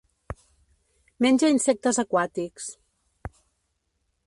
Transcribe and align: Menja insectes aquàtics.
Menja 1.25 1.51
insectes 1.57 2.01
aquàtics. 2.05 2.67